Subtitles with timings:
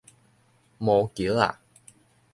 [0.79, 1.59] 毛茄仔